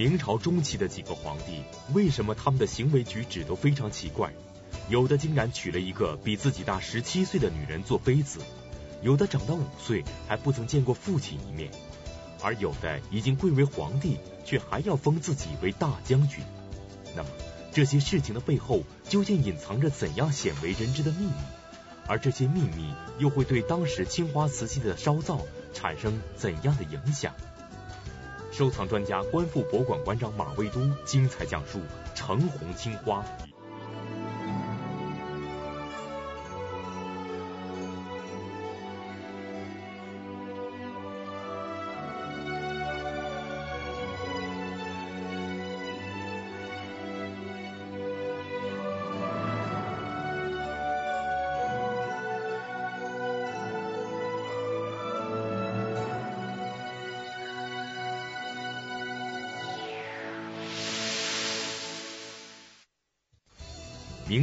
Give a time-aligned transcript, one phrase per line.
[0.00, 1.62] 明朝中期的几个皇帝，
[1.92, 4.32] 为什么他们的行为举止都非常奇怪？
[4.88, 8.40] 有的竟然娶了一个比自己大十七岁的女人做妃子，
[9.02, 11.70] 有的长到五岁还不曾见过父亲一面，
[12.40, 16.42] 而有的已经贵为皇帝，却还要封自己为大将军。
[17.14, 17.28] 那么
[17.70, 21.32] 这些事情的背后究竟隐藏着怎样鲜为人知的秘密？
[22.06, 25.42] 而这些秘密又会对当时青花瓷器的烧造
[25.74, 27.34] 产生怎样的影响？
[28.50, 31.80] 收藏专家、观复博物馆馆长马未都精彩讲述：
[32.14, 33.24] 橙红青花。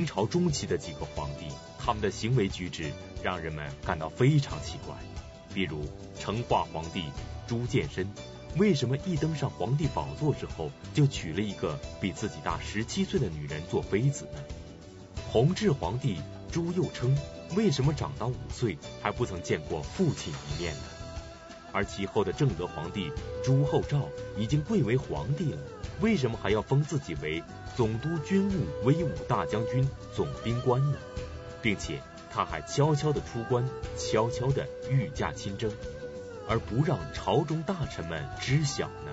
[0.07, 1.45] 朝中期的几个皇帝，
[1.77, 2.91] 他们的行为举止
[3.21, 4.95] 让人们感到非常奇怪。
[5.53, 5.85] 比如
[6.17, 7.03] 成化皇帝
[7.45, 8.07] 朱见深，
[8.57, 14.39] 为什么一登上皇帝宝座之后，就娶了一个比自己大十七岁的女人做妃子呢？
[15.31, 16.17] 弘治皇帝
[16.51, 17.15] 朱佑樘，
[17.55, 20.83] 为什么长到五岁还不曾见过父亲一面呢？
[21.73, 23.11] 而其后的正德皇帝
[23.43, 25.59] 朱厚照已经贵为皇帝了。
[26.01, 27.43] 为什么还要封自己为
[27.75, 30.97] 总督军务威武大将军、总兵官呢？
[31.61, 33.67] 并且他还悄悄地出关，
[33.97, 35.71] 悄悄地御驾亲征，
[36.47, 39.11] 而不让朝中大臣们知晓呢？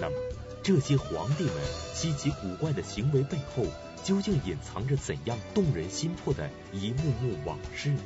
[0.00, 0.16] 那么
[0.62, 1.54] 这些皇帝们
[1.94, 3.64] 稀奇古怪的行为背后，
[4.02, 8.00] 究竟隐藏着怎样动人心魄的一幕幕往事呢？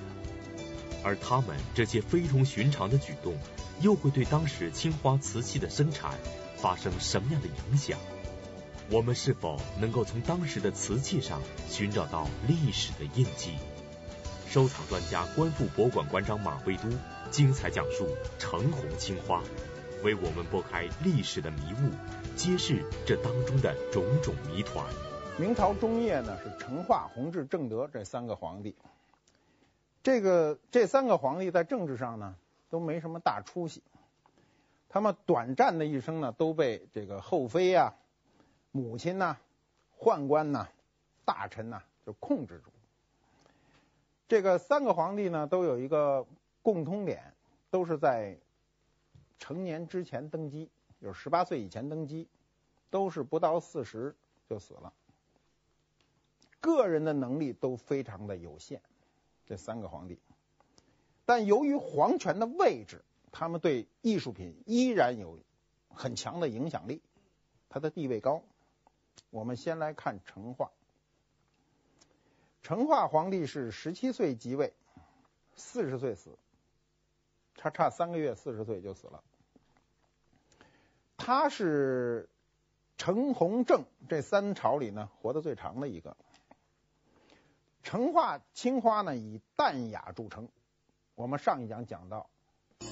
[1.02, 3.34] 而他们这些非同寻常的举动，
[3.80, 6.12] 又会对当时青花瓷器的生产
[6.62, 7.98] 发生什么样的影响？
[8.88, 13.56] 我们是否能够从当时的瓷器上寻找到历史的印记？
[14.46, 16.84] 收藏专家、观复博物馆馆长马未都
[17.32, 18.06] 精彩讲述
[18.38, 19.42] 橙红青花，
[20.04, 21.90] 为我们拨开历史的迷雾，
[22.36, 24.86] 揭示这当中的种种谜团。
[25.38, 28.76] 明朝中叶呢，是成化、弘治、正德这三个皇帝。
[30.04, 32.36] 这个这三个皇帝在政治上呢，
[32.70, 33.82] 都没什么大出息。
[34.92, 37.94] 他们短暂的一生呢，都被这个后妃啊、
[38.72, 39.38] 母亲呐、
[39.98, 40.68] 宦官呐、
[41.24, 42.70] 大臣呐就控制住。
[44.28, 46.26] 这个三个皇帝呢，都有一个
[46.60, 47.32] 共通点，
[47.70, 48.36] 都是在
[49.38, 50.68] 成年之前登基，
[51.00, 52.28] 就是十八岁以前登基，
[52.90, 54.14] 都是不到四十
[54.46, 54.92] 就死了。
[56.60, 58.82] 个人的能力都非常的有限，
[59.46, 60.18] 这三个皇帝，
[61.24, 63.02] 但由于皇权的位置。
[63.32, 65.40] 他们对艺术品依然有
[65.88, 67.02] 很强的影响力，
[67.68, 68.42] 他的地位高。
[69.30, 70.70] 我们先来看成化。
[72.62, 74.72] 成化皇帝是十七岁即位，
[75.56, 76.38] 四十岁死，
[77.56, 79.24] 他差三个月四十岁就死了。
[81.16, 82.28] 他是
[82.98, 86.16] 橙红正这三朝里呢活得最长的一个。
[87.82, 90.48] 成化青花呢以淡雅著称，
[91.14, 92.28] 我们上一讲讲到。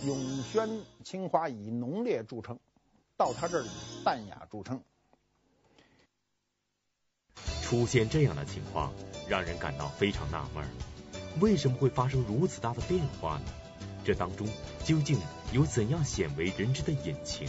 [0.07, 0.69] 永宣
[1.05, 2.59] 青花以浓烈著称，
[3.17, 3.71] 到他这儿以
[4.05, 4.83] 淡雅著称。
[7.63, 8.93] 出现这样的情况，
[9.29, 10.65] 让人感到非常纳闷：
[11.41, 13.45] 为什么会发生如此大的变化呢？
[14.05, 14.47] 这当中
[14.83, 15.21] 究竟
[15.53, 17.47] 有怎样鲜为人知的隐情，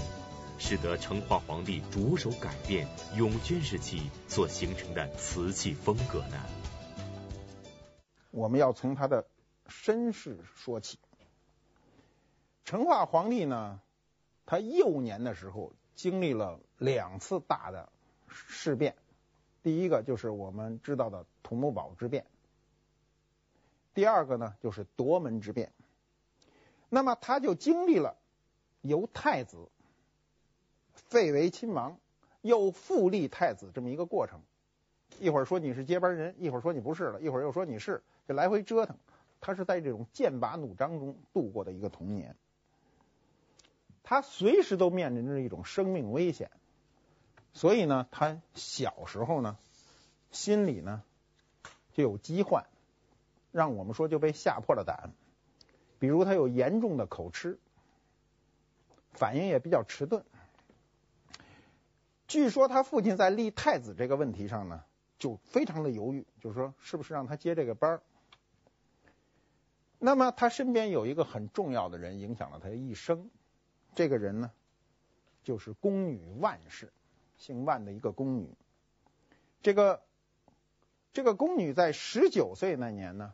[0.59, 6.37] 使得成化皇帝着手改变永宣时期所形成的瓷器风格呢？
[8.29, 9.25] 我们要从他的
[9.67, 10.99] 身世说起。
[12.71, 13.81] 成化皇帝呢，
[14.45, 17.89] 他幼年的时候经历了两次大的
[18.29, 18.95] 事变，
[19.61, 22.25] 第一个就是我们知道的土木堡之变，
[23.93, 25.73] 第二个呢就是夺门之变。
[26.87, 28.15] 那么他就经历了
[28.79, 29.67] 由太子
[30.93, 31.99] 废为亲王，
[32.39, 34.39] 又复立太子这么一个过程。
[35.19, 38.95] 一会儿说你是接班人，一会儿说你不是了，一会儿又说你是，就来回折腾。
[39.41, 42.33] 他是在这种剑拔弩张中度过的一个童年。
[44.11, 46.51] 他随时都面临着一种生命危险，
[47.53, 49.57] 所以呢，他小时候呢，
[50.31, 51.01] 心里呢
[51.93, 52.65] 就有疾患，
[53.53, 55.11] 让我们说就被吓破了胆。
[55.97, 57.57] 比如他有严重的口吃，
[59.13, 60.25] 反应也比较迟钝。
[62.27, 64.83] 据说他父亲在立太子这个问题上呢，
[65.19, 68.01] 就非常的犹豫，就是说是不是让他接这个班儿。
[69.99, 73.29] 那么他身边有一个很重要的人，影响了他的一生。
[73.93, 74.51] 这个人呢，
[75.43, 76.91] 就是宫女万氏，
[77.37, 78.55] 姓万的一个宫女。
[79.61, 80.01] 这个
[81.13, 83.33] 这个宫女在十九岁那年呢，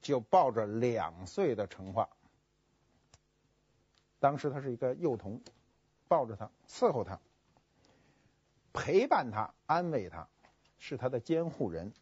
[0.00, 2.08] 就抱着两岁的成化，
[4.18, 5.40] 当时她是一个幼童，
[6.08, 7.20] 抱着他伺候他，
[8.72, 10.28] 陪伴他，安慰他，
[10.78, 11.92] 是他的监护人，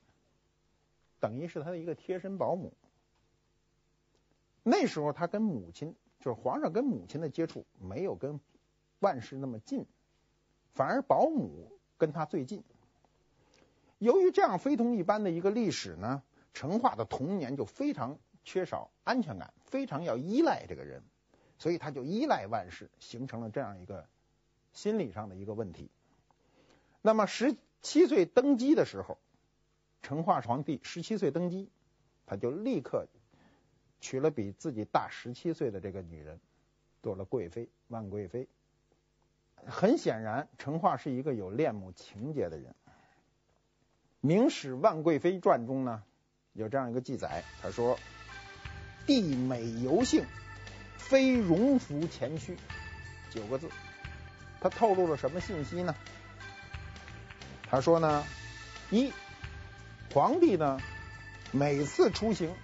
[1.21, 2.73] 等于是他的一个贴身保姆。
[4.63, 8.41] 那时候他跟母亲，就是皇上跟母亲的接触没有跟
[9.01, 9.87] 万氏那么近，
[10.75, 12.65] 反而保姆跟他最近。
[13.99, 16.23] 由于这样非同一般的一个历史呢，
[16.55, 21.03] 成化的童年就非常缺少安全感，非常要依赖这个人，
[21.59, 24.07] 所以他就依赖万氏，形成了这样一个
[24.73, 25.91] 心理上的一个问题。
[27.03, 29.19] 那么十七岁登基的时候，
[30.03, 31.71] 成化皇帝十七岁登基，
[32.27, 33.07] 他就立刻
[34.01, 36.39] 娶了比自己大十七岁的这个女人，
[37.03, 38.49] 做了贵妃，万贵妃。
[39.67, 42.71] 很显然，成化是一个有恋母情节的人。
[44.21, 46.03] 《明史·万贵妃传》中呢，
[46.53, 47.99] 有这样一个记载，他说
[49.07, 50.25] ：“帝美尤幸，
[50.97, 52.57] 妃容服前驱。”
[53.31, 53.69] 九个字，
[54.61, 55.95] 他透露了什么信息呢？
[57.65, 58.25] 他说呢，
[58.91, 59.13] 一，
[60.13, 60.81] 皇帝呢
[61.53, 62.55] 每次出行，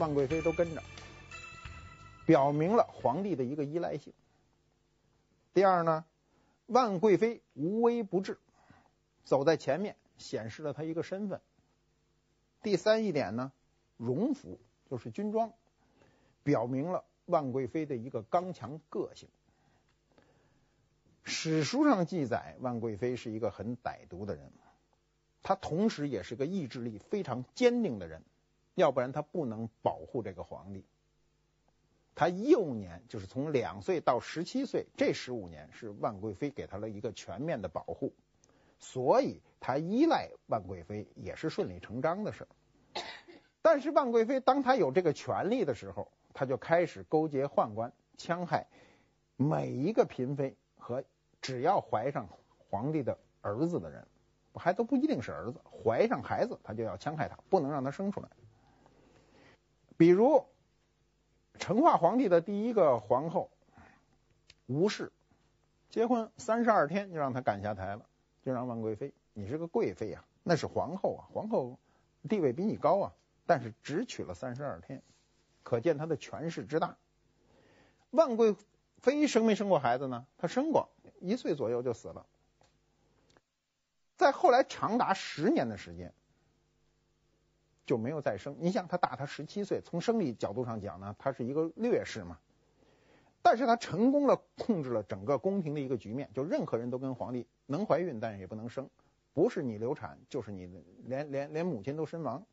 [0.00, 0.82] 万贵妃都跟着，
[2.26, 4.12] 表明了皇帝的一个依赖性。
[5.54, 6.04] 第二呢，
[6.66, 8.38] 万贵妃无微不至，
[9.24, 9.94] 走在前面。
[10.20, 11.40] 显示了她一个身份。
[12.62, 13.52] 第三一点呢，
[13.96, 14.60] 荣服
[14.90, 15.54] 就是军装，
[16.42, 19.30] 表明了万贵妃的一个刚强个性。
[21.24, 24.52] 史书上记载，万贵妃是一个很歹毒的人，
[25.42, 28.22] 她同时也是个意志力非常坚定的人，
[28.80, 30.84] 要不然他不能保护这个皇帝。
[32.14, 38.12] 他幼年就是从两岁到十七岁，这十五年是万贵妃给他了一个全面的保护。
[38.78, 42.46] 所以，他依赖万贵妃也是顺理成章的事。
[43.62, 48.66] 但是，万贵妃当他有这个权力的时候，他就开始勾结宦官，戕害
[49.36, 51.04] 每一个嫔妃和
[51.40, 52.28] 只要怀上
[52.58, 54.06] 皇帝的儿子的人，
[54.54, 58.28] 还都不一定是儿子，怀上孩子他就要戕害他，不能让他生出来。
[60.00, 60.46] 比如，
[61.58, 63.50] 成化皇帝的第一个皇后
[64.64, 65.12] 吴氏，
[65.90, 68.06] 结婚三十二天就让她赶下台了。
[68.42, 71.78] 就让万贵妃，你是个贵妃啊，那是皇后啊，皇后
[72.30, 73.12] 地位比你高啊，
[73.44, 75.02] 但是只娶了三十二天，
[75.62, 76.96] 可见她的权势之大。
[78.08, 78.56] 万贵
[79.02, 80.26] 妃生没生过孩子呢？
[80.38, 80.88] 她生过，
[81.20, 82.24] 一岁左右就死了。
[84.16, 86.14] 在后来长达十年的时间
[87.90, 88.54] 就没有再生。
[88.60, 92.38] 你想，他大他十七岁，从生理角度上讲呢，他是一个劣势嘛。
[93.42, 98.88] 但是他成功了，控制了整个宫廷的一个局面，就任何人都跟皇帝能怀孕，但是也不能生，
[99.34, 100.70] 不是你流产，就是你
[101.04, 102.46] 连连连母亲都身亡。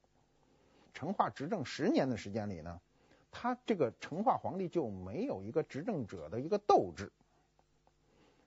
[0.96, 2.82] 成化执政十年的时间里呢，
[3.30, 7.12] 他这个成化皇帝就没有一个执政者的一个斗志，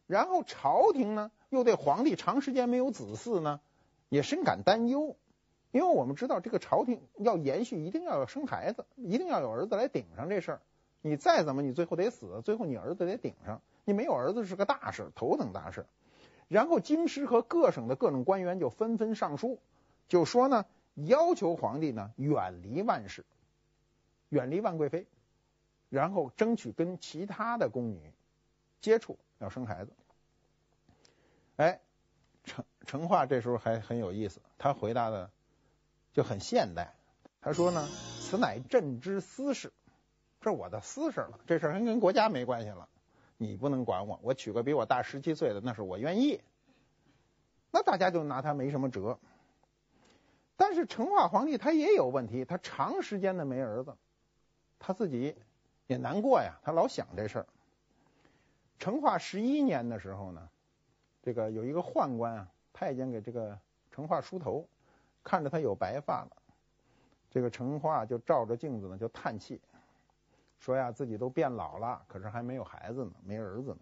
[0.09, 3.61] 然后朝廷呢又对皇帝长时间没有子嗣呢，
[4.09, 5.15] 也深感担忧，
[5.73, 10.61] 因为我们知道这个朝廷要延续，一定要有生孩子，一定要有儿子来顶上这事儿。
[11.03, 13.63] 你再怎么，你最后得死，最后你儿子得顶上。
[13.85, 15.87] 你没有儿子是个大事，头等大事。
[16.49, 19.61] 然后京师和各省的各种官员就纷纷上书，
[20.09, 23.25] 就说呢，要求皇帝呢远离万氏，
[24.29, 25.07] 远离万贵妃，
[25.89, 28.13] 然后争取跟其他的宫女
[28.81, 29.93] 接触，要生孩子。
[31.57, 31.81] 哎，
[32.45, 35.31] 成成化这时候还很有意思，他回答的
[36.13, 36.95] 就很现代，
[37.41, 37.89] 他说呢，
[38.21, 39.73] 此乃朕之私事，
[40.41, 42.89] 这是我的私事了，这事儿还跟国家没关系了。
[43.37, 46.41] 你不能管我，我娶个比我大十七岁的，那是我愿意。
[47.71, 49.19] 那大家就拿他没什么辙。
[50.57, 53.97] 但是成化皇帝他也有问题，他长时间的没儿子，
[54.79, 55.35] 他自己
[55.87, 57.47] 也难过呀，他老想这事儿。
[58.79, 60.51] 成化十一年的时候呢，
[61.23, 63.59] 这个有一个宦官啊，太监给这个
[63.91, 64.69] 成化梳头，
[65.23, 66.31] 看着他有白发了，
[67.31, 69.61] 这个成化就照着镜子呢就叹气。
[70.59, 73.79] 说呀，自己都变老了，可是还没有孩子呢，没儿子呢。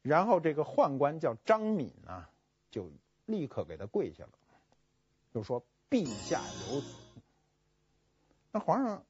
[0.00, 2.30] 然后这个宦官叫张敏啊，
[2.70, 2.90] 就
[3.26, 4.30] 立刻给他跪下了，
[5.32, 6.86] 就说：“陛下有子。”
[8.52, 9.04] 那皇上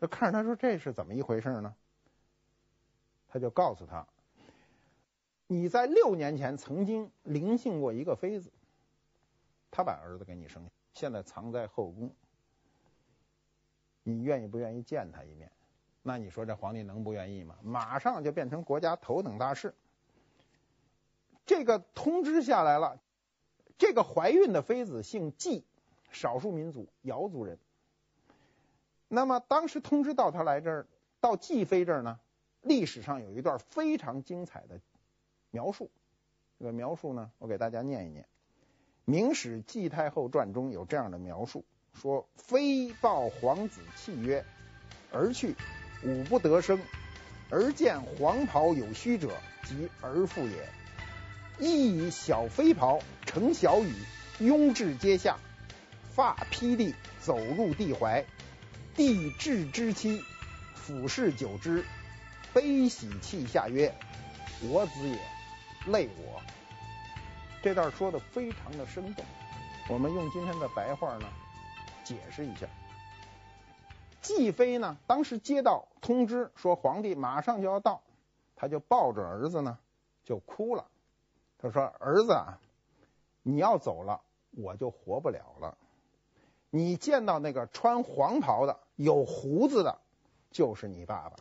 [0.00, 1.74] 就看着他说：“这是怎么一回事呢？”
[3.28, 4.06] 他就告诉他
[5.46, 8.50] ：“你在六年前曾经临幸过一个妃子，
[9.76, 12.10] 他把儿子给你生，现在藏在后宫，
[14.02, 15.52] 你愿意不愿意见他一面？”
[16.00, 17.58] 那你说这皇帝能不愿意吗？
[17.62, 19.74] 马上就变成国家头等大事。
[21.44, 22.98] 这个通知下来了，
[23.76, 25.62] 这个怀孕的妃子姓季，
[26.10, 27.58] 少数民族瑶族人。
[29.08, 30.86] 那么当时通知到他来这儿，
[31.20, 32.18] 到季妃这儿呢，
[32.62, 34.80] 历史上有一段非常精彩的
[35.50, 35.90] 描述。
[36.58, 38.24] 这个描述呢，我给大家念一念，
[39.08, 44.44] 《明史季太后传》中有这样的描述：说妃报皇子泣曰
[45.14, 45.54] ：“而去，
[46.02, 46.80] 吾不得生。
[47.48, 49.30] 而见黄袍有虚者，
[49.62, 50.68] 即儿妇也。
[51.60, 53.94] 亦以小飞袍乘小雨，
[54.40, 55.38] 拥至阶下，
[56.12, 58.24] 发披地，走入帝怀。
[58.96, 60.20] 帝至之期，
[60.74, 61.84] 俯视久之，
[62.52, 63.94] 悲喜泣下曰
[64.68, 65.16] ：‘我子也，
[65.92, 66.42] 累我。’
[67.62, 69.24] 这段说的非常的生动，
[69.90, 71.26] 我们用今天的白话呢
[72.04, 72.66] 解释一下。
[74.22, 78.02] 季妃呢，当时接到通知说皇帝马上就要到，
[78.54, 79.78] 他就抱着儿子呢
[80.24, 80.86] 就哭了。
[81.58, 82.58] 他说：“儿子啊，
[83.42, 84.20] 你要走了，
[84.50, 85.76] 我就活不了了。
[86.70, 89.98] 你见到那个穿黄袍的。”有胡子的，
[90.50, 91.36] 就是你爸爸。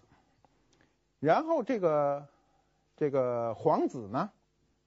[1.21, 2.27] 然后这个
[2.97, 4.29] 这个皇子呢，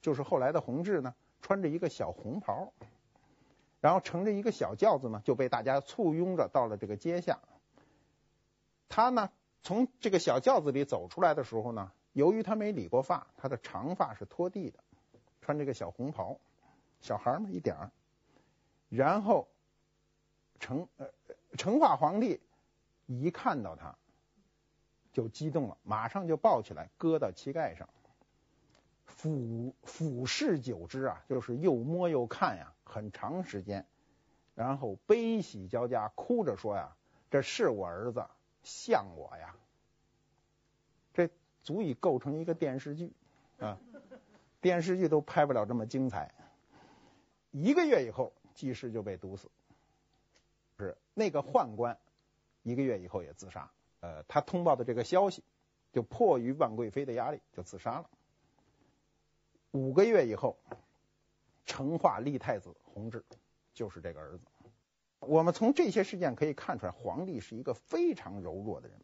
[0.00, 2.73] 就是后来的弘治呢，穿着一个小红袍，
[3.81, 7.38] 然后乘着一个小轿子呢，就被大家簇拥着到了这个街下。
[8.88, 9.31] 他呢，
[9.62, 14.78] 从这个小轿子里走出来的时候呢，由于他没理过发，他的长发是拖地的，
[15.40, 16.38] 穿这个小红袍，
[17.00, 17.90] 小孩嘛一点儿。
[18.88, 19.49] 然后
[20.59, 21.09] 成呃
[21.57, 22.40] 成化皇帝。
[23.11, 23.97] 一看到他，
[25.14, 27.88] 就激动了，马上就抱起来，搁到膝盖上，
[29.08, 33.84] 俯俯视久之啊，就是又摸又看呀，很长时间，
[34.54, 36.96] 然后悲喜交加，哭着说呀
[37.30, 38.24] ：“这是我儿子，
[38.62, 39.56] 像我呀。”
[41.14, 41.30] 这
[41.64, 43.12] 足以构成一个电视剧
[43.58, 43.80] 啊，
[44.60, 46.32] 电视剧都拍不了这么精彩。
[47.50, 49.50] 一个月以后，季氏就被毒死，
[50.78, 51.98] 是那个宦官。
[52.62, 55.42] 一个月以后也自杀，呃，他通报的这个消息，
[55.92, 58.10] 就迫于万贵妃的压力，就自杀了。
[59.72, 60.58] 五个月以后，
[61.66, 63.25] 成化立太子弘治，
[63.75, 64.44] 就是这个儿子。
[65.20, 68.98] 我们从这些事件可以看出来，皇帝是一个非常柔弱的人。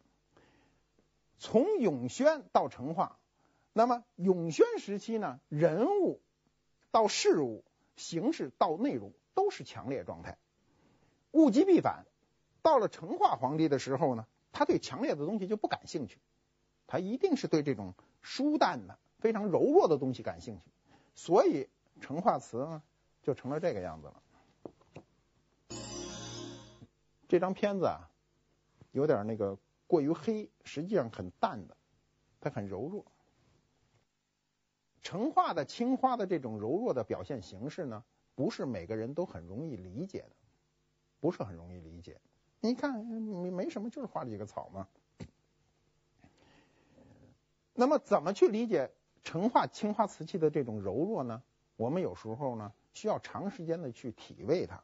[1.37, 3.19] 从永宣到成化，
[3.73, 6.21] 那么永宣时期呢，人物
[6.91, 7.65] 到事物、
[7.97, 10.37] 形式到内容都是强烈状态，
[11.31, 12.05] 物极必反。
[12.61, 16.17] 到了成化皇帝的时候呢，他对强烈的东西就不感兴趣，
[16.87, 20.61] 他一定是对这种疏淡的、非常柔弱的东西感兴趣，
[21.15, 21.67] 所以
[21.99, 22.81] 成化瓷呢
[23.21, 24.21] 就成了这个样子了。
[27.27, 28.09] 这张片子啊，
[28.91, 29.57] 有点那个
[29.87, 31.75] 过于黑，实际上很淡的，
[32.39, 33.05] 它很柔弱。
[35.01, 38.03] 成化的青花的这种柔弱的表现形式呢，
[38.35, 40.31] 不是每个人都很容易理解的，
[41.19, 42.19] 不是很容易理解。
[42.59, 44.87] 你看，没没什么，就是画了几个草嘛。
[47.73, 48.91] 那么，怎么去理解
[49.25, 51.41] 成化青花瓷器的这种柔弱呢？
[51.75, 54.81] 我们有时候呢，需要长时间的去体味它。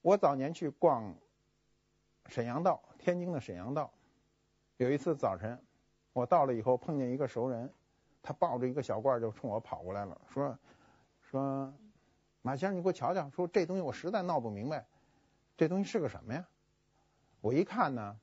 [0.00, 1.14] 我早年去逛
[2.26, 3.92] 沈阳道，天津的沈阳道，
[4.78, 5.62] 有一次早晨，
[6.14, 7.70] 我到了以后，碰见一个熟人，
[8.22, 10.58] 他抱着一个小罐就冲我跑过来了，说
[11.20, 11.72] 说
[12.40, 14.84] 马先生，你给我瞧瞧，说这东西我实在闹不明白。
[15.56, 16.48] 这东西是个什么呀？
[17.40, 18.18] 我一看呢，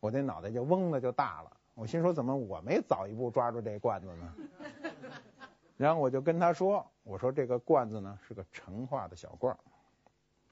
[0.00, 1.55] 我这脑袋就嗡的就大了。
[1.76, 4.34] 我心说，怎么我没早一步抓住这罐子呢？
[5.76, 9.54] 然后我就跟他说：“我说这个罐子呢是个成化的小罐。”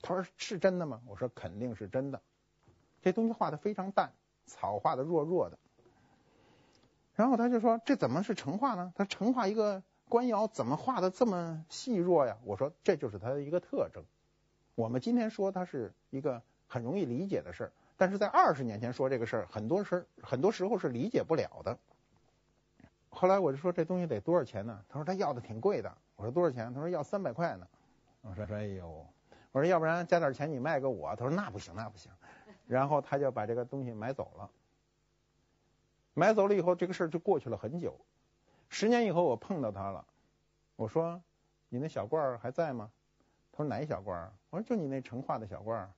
[0.03, 2.21] 他说：“是真的吗？”我说：“肯定是真的。”
[3.01, 4.13] 这东西画的非常淡，
[4.45, 5.59] 草画的弱弱的。
[7.15, 8.93] 然后他就说：“这怎么是成化呢？
[8.95, 14.05] 他成化一个官窑怎么画的这么细弱呀？”我说：“这就是它的一个特征。”
[14.77, 21.79] 我们今天说它是一个很容易理解的事儿，但是在二十年前说这个事儿，很多事很多时候是理解不了的。
[23.09, 24.85] 后来我就说这东西得多少钱呢？
[24.89, 25.97] 他说他要的挺贵的。
[26.17, 26.75] 我说多少钱？
[26.75, 27.67] 他说要三百块呢。
[28.23, 29.07] 我说哎呦，
[29.53, 31.15] 我说要不然加点钱你卖给我？
[31.15, 32.11] 他说那不行那不行。
[32.67, 34.51] 然后他就把这个东西买走了。
[36.15, 37.97] 买走了以后，这个事儿就过去了很久。
[38.69, 40.05] 十年以后我碰到他了，
[40.75, 41.21] 我说
[41.69, 42.91] 你那小罐儿还在吗？
[43.53, 44.33] 他说哪一小罐儿？
[44.51, 45.91] 我说就你那成化的小罐儿。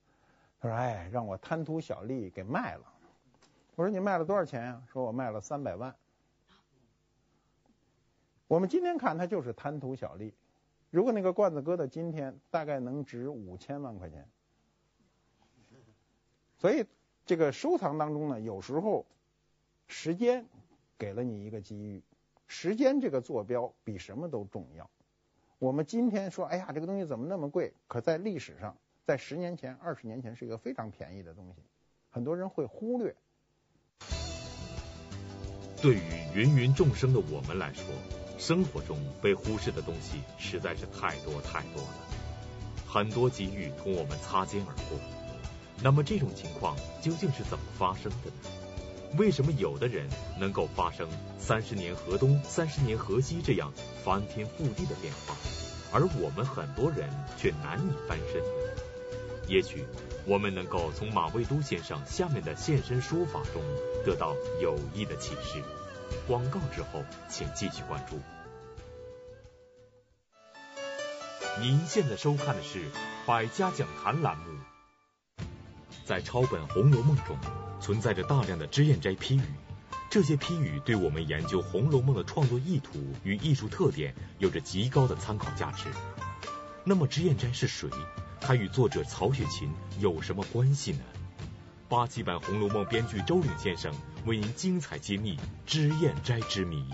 [0.66, 2.92] 说哎，让我贪图小利给卖了。
[3.75, 4.82] 我说你卖了多少钱呀？
[4.92, 5.94] 说我卖了三百万。
[8.49, 10.35] 我们今天看他就是贪图小利。
[10.90, 14.28] 如果那个罐子搁到今天，大概能值五千万块钱。
[16.58, 16.87] 所以
[17.26, 19.04] 这个收藏当中呢，有时候
[19.88, 20.46] 时间
[20.96, 22.02] 给了你一个机遇，
[22.46, 24.88] 时间这个坐标比什么都重要。
[25.58, 27.75] 我们今天说，哎呀，这个东西怎么那么贵？
[27.88, 28.76] 可在历史上，
[29.07, 31.63] 在十年前、二十年前是一个非常便宜的东西，
[32.11, 33.15] 很多人会忽略。
[35.81, 36.01] 对于
[36.35, 37.85] 芸芸众生的我们来说，
[38.37, 41.89] 生活中被忽视的东西实在是太多太多了，
[42.85, 44.99] 很多机遇同我们擦肩而过。
[45.85, 49.17] 那么这种情况究竟是怎么发生的呢？
[49.17, 51.09] 为什么有的人能够发生
[51.39, 53.73] 三十年河东、三十年河西这样
[54.03, 55.37] 翻天覆地的变化，
[55.93, 58.43] 而我们很多人却难以翻身？
[59.47, 59.85] 也许
[60.25, 63.62] 我们能够从马未都先生下面的现身说法中
[64.05, 65.62] 得到有益的启示。
[66.26, 68.19] 广告之后，请继续关注。
[71.61, 72.81] 您现在收看的是
[73.25, 74.45] 《百家讲坛》栏目。
[76.05, 77.37] 在抄本《红楼梦》中，
[77.81, 79.43] 存在着大量的脂砚斋批语，
[80.11, 85.87] 这些批语对我们研究《红楼梦》的创作意图与艺术特点有着极高的参考价值。
[86.85, 87.88] 那么脂砚斋是谁？
[88.40, 91.00] 它与作者曹雪芹有什么关系呢？
[91.88, 93.93] 八七版《红楼梦》编剧周岭先生
[94.25, 96.85] 为您精彩揭秘脂砚斋之谜。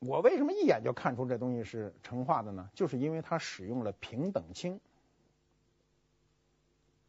[0.00, 2.68] 我为什么一眼就看出这东西是成化的呢？
[2.74, 4.80] 就是因为它使用了平等青，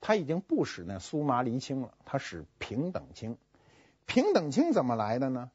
[0.01, 3.38] 它已经不使那苏麻离青了，它使平等青。
[4.06, 5.51] 平等青怎么来的呢？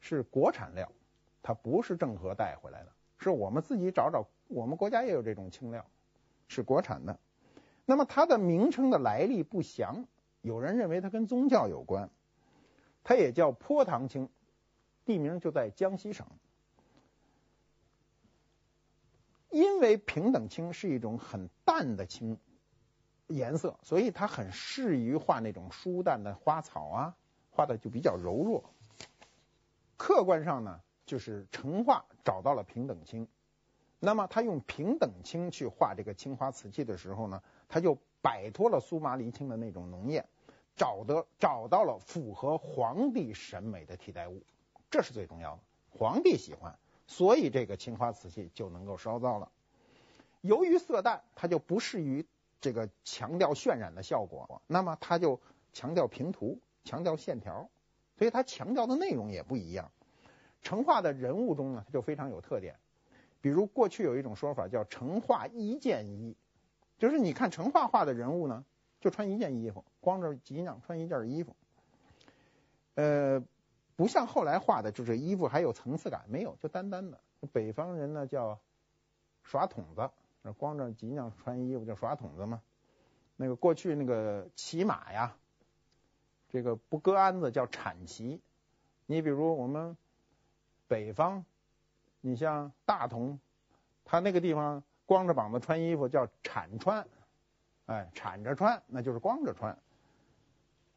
[0.00, 0.92] 是国产料。
[1.42, 5.84] 它不是郑和带回来的，是我们自己找找，我们国家也有这种青料，
[6.46, 7.18] 是国产的。
[7.84, 10.06] 那么它的名称的来历不详，
[10.40, 12.08] 有人认为它跟宗教有关，
[13.02, 14.28] 它也叫坡塘青，
[15.04, 16.24] 地名就在江西省。
[19.50, 22.38] 因为平等青是一种很淡的青
[23.26, 27.16] 颜色，所以它很适于画那种疏淡的花草啊，
[27.50, 28.62] 画的就比较柔弱。
[29.96, 30.80] 客观上呢。
[31.12, 33.28] 就是成化找到了平等青，
[34.00, 40.26] 那么他用平等青去画这个青花瓷器的时候呢，他就摆脱了苏麻离青的那种浓艳，
[40.74, 44.42] 找得找到了符合皇帝审美的替代物，
[44.90, 45.60] 这是最重要的。
[45.90, 49.52] 皇帝喜欢，所以这个青花瓷器就能够烧造了。
[50.40, 52.24] 由于色淡，它就不适于
[52.62, 55.38] 这个强调渲染的效果，那么它就
[55.74, 57.68] 强调平涂，强调线条，
[58.16, 59.92] 所以它强调的内容也不一样。
[60.62, 62.76] 成化的人物中呢，他就非常有特点。
[63.40, 66.36] 比如过去有一种说法叫“成化一件衣”，
[66.98, 68.64] 就是你看成化画的人物呢，
[69.00, 71.56] 就穿一件衣服，光着脊梁穿一件衣服。
[72.94, 73.42] 呃，
[73.96, 77.18] 不像后来画的，就是衣服还有层次感，没有，就单单的。
[77.52, 78.60] 北方人呢叫
[79.42, 80.10] 耍筒子，
[80.58, 82.62] 光着脊梁穿衣服叫耍筒子嘛。
[83.34, 85.36] 那个过去那个骑马呀，
[86.48, 88.40] 这个不割鞍子叫产骑。
[89.06, 89.96] 你比如我们。
[90.92, 91.46] 北方，
[92.20, 93.40] 你像大同，
[94.04, 97.06] 他那个地方光着膀子穿衣服叫铲穿，
[97.86, 99.78] 哎，铲着穿，那就是光着穿。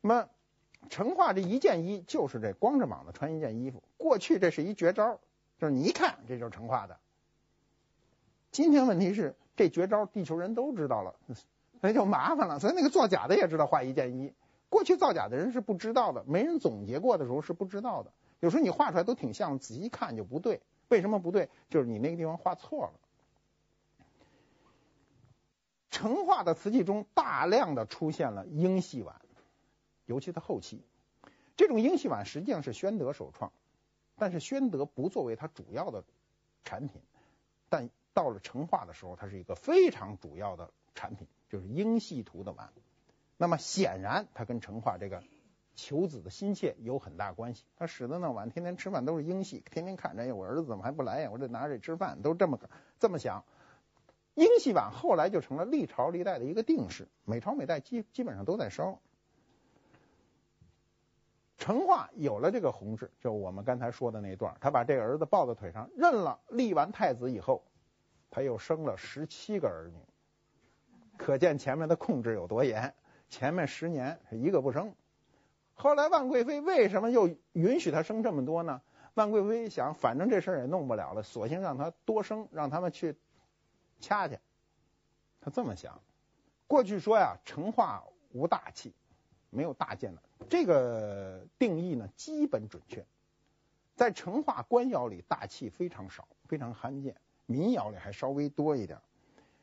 [0.01, 0.29] 那么
[0.89, 5.21] 成化这一件衣就是这光着膀子穿一件衣服，过去这是一绝招，
[5.57, 6.97] 就是你一看这就是成化的。
[8.51, 11.15] 今天问题是这绝招地球人都知道了，
[11.79, 12.59] 那就麻烦了。
[12.59, 14.33] 所以那个造假的也知道画一件衣，
[14.67, 18.11] 过去造假的人是不知道的，没人总结过的时候是不知道的。
[18.39, 20.61] 有时候你画出来都挺像，仔细一看就不对。
[20.87, 21.49] 为什么不对？
[21.69, 22.93] 就是你那个地方画错了。
[25.89, 29.19] 成化的瓷器中大量的出现了英系碗，
[30.05, 30.83] 尤其在后期，
[31.55, 33.51] 这种英系碗实际上是宣德首创，
[34.17, 36.03] 但是宣德不作为它主要的
[36.65, 37.01] 产品，
[37.69, 42.73] 但到了成化的时候，它是一个非常主要的产品，就是英系图的碗。
[43.37, 45.23] 那么显然，它跟成化这个。
[45.75, 51.29] 求子的心切有很大关系，他使的那碗天天吃饭都是英细，天天看着，哎，我儿子怎么还不来呀？
[51.31, 53.43] 我得拿着吃饭，都这么个这么想。
[54.33, 58.99] 英细碗后来就成了历朝历代的一个定式，每朝每代基基本上都在烧。
[61.57, 67.63] 成化有了这个弘治，就我们刚才说的那段，他把这个儿子抱在腿上认了，立完太子以后，
[68.29, 69.99] 他又生了十七个儿女，
[71.17, 72.93] 可见前面的控制有多严，
[73.29, 74.93] 前面十年是一个不生。
[75.75, 78.81] 后来万贵妃为什么又允许他生这么多呢？
[79.13, 83.15] 万贵妃一想，反正这事儿也弄不了了，索性让他多生，让他们去
[83.99, 84.39] 掐去。
[85.39, 86.01] 他这么想。
[86.67, 88.93] 过去说呀，成化无大器，
[89.49, 93.05] 没有大件的，这个定义呢基本准确。
[93.95, 97.13] 在成化官窑里，大器非常少，非常罕见；
[97.45, 98.99] 民窑里还稍微多一点。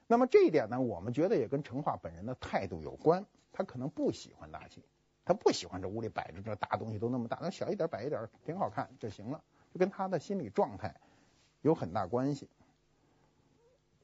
[0.06, 4.82] 那么这一点呢，我们觉得也跟成化本人的态度有关，他可能不喜欢大器。
[5.24, 10.94] 他不喜欢这屋里摆着这大东西都那么大，那小一点摆一点挺好看就行了，就跟他的心理状态
[11.60, 12.48] 有很大关系。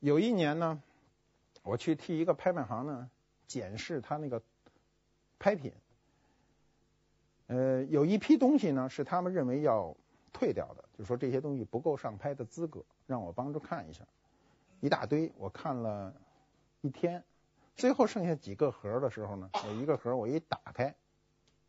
[0.00, 0.80] 有一年呢，
[1.62, 3.10] 我去替一个拍卖行呢
[3.48, 4.40] 检视他那个
[5.40, 5.72] 拍品，
[7.48, 9.96] 呃，有一批东西呢是他们认为要
[10.32, 14.04] 退掉的，就说这些东西不够上拍的资格，让我帮着看一下，
[14.78, 16.14] 一大堆，我看了
[16.80, 17.24] 一天，
[17.74, 20.94] 最后剩下几个盒的时候呢，有一个盒我一打开，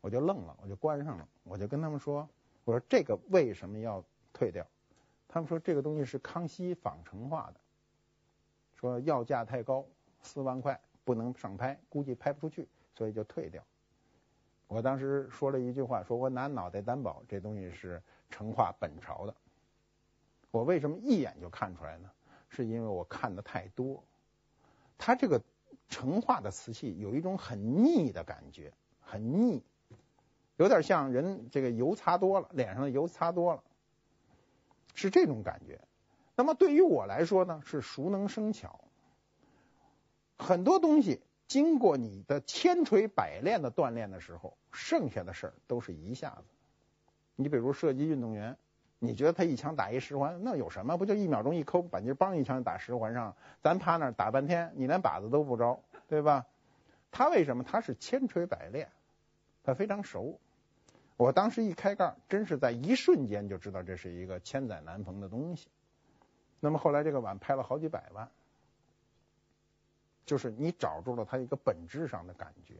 [0.00, 2.28] 我就愣了，我就关上了，我就跟他们说，
[2.64, 4.66] 我说这个为什么要退掉？
[5.28, 7.60] 他们说这个东西是康熙仿成画的。
[8.76, 9.84] 说要价太高，
[10.22, 13.62] 四万块不能上拍，估计拍不出去，所以就退掉。
[14.68, 19.34] 我当时说了一句话，说我拿脑袋担保，这东西是成化本朝的。
[20.50, 22.10] 我为什么一眼就看出来呢？
[22.48, 24.02] 是因为我看的太多。
[24.96, 25.40] 它这个
[25.88, 29.62] 成化的瓷器有一种很腻的感觉，很腻，
[30.60, 33.62] 有点像人这个油擦多了，脸上的油擦多了，
[34.92, 35.80] 是这种感觉。
[36.36, 38.78] 那么对于我来说呢，是熟能生巧。
[40.36, 46.44] 很多东西经过你的千锤百炼的锻炼的时候，剩下的事儿都是一下子。
[47.36, 48.54] 你比如射击运动员，
[48.98, 50.94] 你觉得他一枪打一十环，那有什么？
[50.98, 53.34] 不就一秒钟一抠，把你梆一枪打十环上？
[53.62, 56.44] 咱趴那儿打半天，你连靶子都不着，对吧？
[57.10, 57.64] 他为什么？
[57.64, 58.86] 他是千锤百炼，
[59.64, 60.38] 他非常熟。
[61.20, 65.68] 我当时一开盖，真是在一瞬间就知道这是一个千载难逢的东西。
[66.60, 68.30] 那么后来这个碗拍了好几百万，
[70.24, 72.76] 就是你找住了它一个本质上的感觉。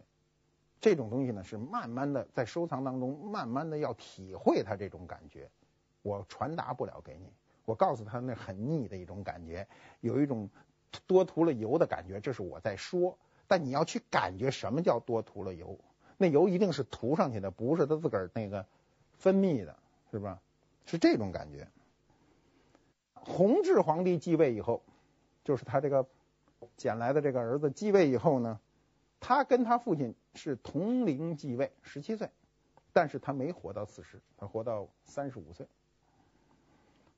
[0.80, 5.50] 这种东西呢，是慢慢的在收藏当中，慢慢的要体会它这种感觉。
[6.00, 7.30] 我传达不了给你，
[7.66, 9.68] 我告诉他那很腻的一种感觉，
[10.00, 10.48] 有一种
[11.06, 13.18] 多涂了油的感觉，这是我在说。
[13.46, 15.78] 但你要去感觉什么叫多涂了油，
[16.20, 18.66] 那油一定是涂上去的，不是他自个儿那个
[19.16, 19.74] 分泌的，
[20.10, 20.38] 是吧？
[20.84, 21.66] 是这种感觉。
[23.14, 24.82] 弘治皇帝继位以后，
[25.44, 26.06] 就是他这个
[26.76, 28.60] 捡来的这个儿子继位以后呢，
[29.18, 32.28] 他跟他父亲是同龄继位，十七岁，
[32.92, 35.66] 但是他没活到四十，他活到三十五岁。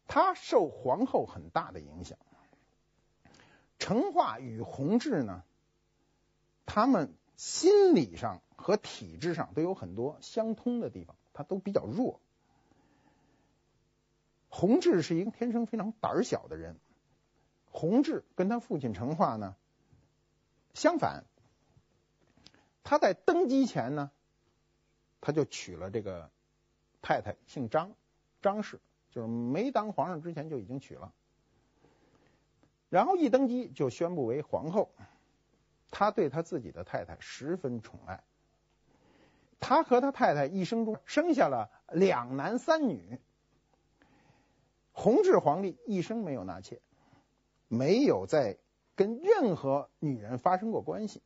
[0.07, 2.17] 他受皇后很大的影响。
[3.81, 5.43] 成化与弘治呢，
[6.67, 12.21] 他们心理上和体质上都有很多相通的地方，他都比较弱。
[14.49, 16.77] 弘治是一个天生非常胆小的人。
[17.71, 19.57] 弘治跟他父亲成化呢
[20.75, 21.25] 相反，
[22.85, 24.11] 他在登基前呢，
[25.21, 26.31] 他就娶了这个
[27.01, 27.93] 太太，姓张，
[28.43, 28.79] 张氏，
[29.11, 31.13] 就是没当皇上之前就已经娶了。
[32.91, 34.91] 然后一登基就宣布为皇后，
[35.93, 38.25] 他对他自己的太太十分宠爱。
[39.61, 43.21] 他和他太太一生中生下了两男三女。
[44.91, 46.83] 弘治皇帝一生没有纳妾，
[47.69, 48.59] 没有再
[48.97, 51.23] 跟任何女人发生过关系。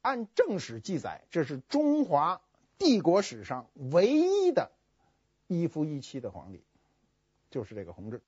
[0.00, 2.40] 按正史记载，这是中华
[2.78, 4.72] 帝国史上唯一的
[5.46, 6.64] 一夫一妻的皇帝，
[7.50, 8.22] 就是这个弘治。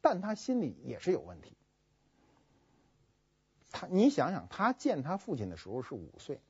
[0.00, 1.56] 但他心里也是有问题。
[3.70, 6.40] 他，你想想，他见他父亲的时候是五岁，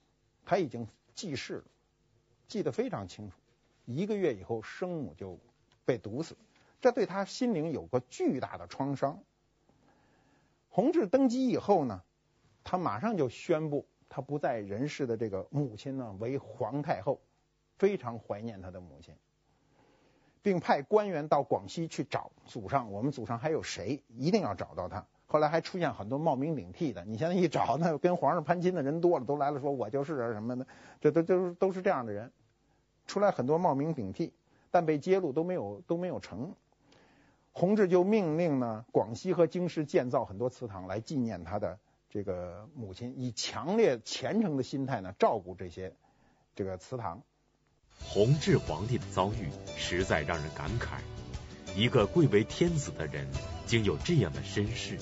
[0.44, 1.64] 他已经记事了，
[2.48, 3.36] 记得非常清楚。
[3.84, 5.38] 一个月以后，生母就。
[5.86, 6.36] 被毒死，
[6.80, 9.24] 这对他心灵有个巨大的创伤。
[10.68, 12.02] 弘治登基以后呢，
[12.62, 17.20] 他马上就宣布他不在人世的这个母亲呢为皇太后，
[17.76, 19.16] 非常怀念他的母亲，
[20.42, 24.04] 并派官员到广西去找祖上，我们祖上还有谁？
[24.06, 25.04] 一定要找到他。
[25.30, 30.66] 后来还出现很多冒名顶替的，你现在一找，那跟皇上攀亲的人多了，都来了，说我就是什么的，
[31.00, 32.32] 这都都都是这样的人，
[33.06, 34.32] 出来很多冒名顶替。
[34.72, 36.54] 但被揭露都没有都没有成，
[37.52, 45.92] 弘治就命令呢，广西和京师建造很多祠堂来纪念他的这个母亲，以强烈虔诚的心态呢照顾这些
[46.54, 47.22] 这个祠堂。
[48.00, 51.00] 弘治皇帝的遭遇实在让人感慨，
[51.76, 53.26] 一个贵为天子的人
[53.70, 54.98] 竟有这样的身世，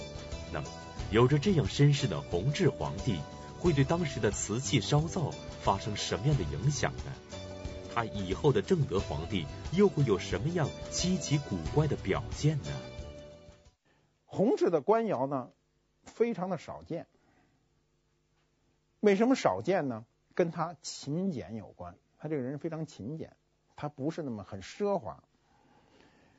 [0.52, 0.68] 那么
[1.11, 3.18] 有着这样身世的弘治皇帝
[3.59, 5.31] 会对当时的瓷器烧造
[5.62, 7.12] 发生什么样的影响呢？
[7.94, 12.68] 他以后的正德皇帝又会有什么样稀奇古怪的表现呢？
[14.26, 15.48] 弘治的官窑呢，
[16.04, 17.07] 非常的少见。
[19.00, 20.04] 为什么少见呢？
[20.35, 21.96] 跟他勤俭有关。
[22.18, 23.35] 他这个人非常勤俭，
[23.76, 25.24] 他不是那么很奢华。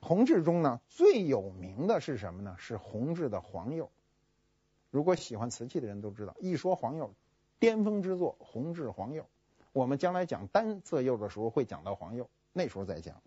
[0.02, 2.56] 弘治中呢，最有名的是什么呢？
[2.58, 3.90] 是弘治的黄釉。
[4.90, 7.14] 如果喜欢瓷器的人都知道，一说黄釉，
[7.60, 9.26] 巅峰之作弘治黄釉，
[9.72, 13.22] 我们将来讲单色釉的时候会讲到黄釉，那时候再讲。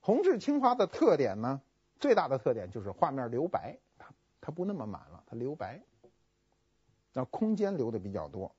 [0.00, 1.60] 红质青花的特点呢，
[1.98, 5.82] 最大的特点就是画面留白，它它不那么满了，它留白，
[7.12, 8.54] 那空间留的比较多。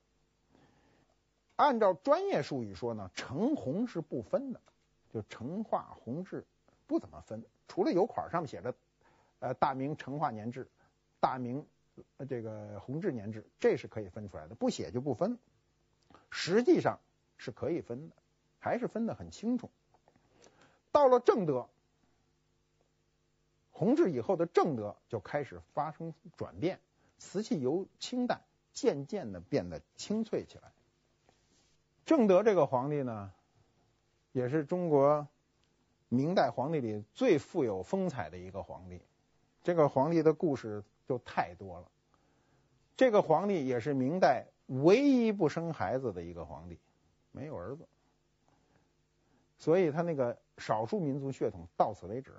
[1.56, 4.60] 按照专业术语说呢，成红是不分的，
[5.13, 6.46] 就成化红质
[6.88, 8.76] 不怎么分，除了油款上面写着
[9.39, 10.67] 呃大明成化年制、
[11.19, 11.65] 大明
[12.30, 15.38] 这个弘治年制，这是可以分出来的，不写就不分。
[16.30, 17.00] 实际上
[17.38, 18.15] 是可以分的，
[18.60, 19.69] 还是分得很清楚。
[20.91, 21.67] 到了正德，
[23.71, 26.80] 弘治以后的正德就开始发生转变，
[27.17, 28.41] 瓷器由清淡
[28.74, 30.71] 渐渐的变得清脆起来。
[32.06, 33.32] 正德这个皇帝呢，
[34.32, 35.28] 也是中国
[36.10, 39.02] 明代皇帝里最富有风采的一个皇帝。
[39.63, 41.91] 这个皇帝的故事就太多了。
[42.96, 46.80] 这个皇帝也是明代唯一不生孩子的一个皇帝，
[47.32, 47.88] 没有儿子。
[49.58, 52.32] 所以他那个少数民族血统到此为止，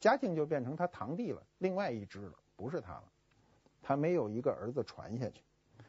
[0.00, 3.04] 嘉靖就变成他堂弟了，另外一支了，不是他了。
[3.82, 5.42] 他没有一个儿子传下去，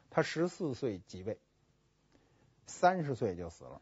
[0.10, 1.40] 他十四岁即位，
[2.66, 3.82] 三十岁就死了。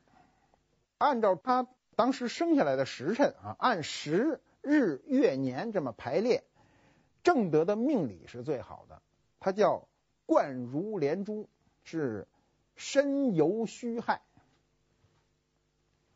[0.98, 6.44] 按照他当时生下来的时辰啊，按时日月年这么排列，
[7.24, 9.02] 正德的命理是最好的，
[9.40, 9.88] 他叫
[10.26, 11.50] 冠如连珠，
[11.84, 12.28] 是
[12.76, 14.22] 申酉戌亥。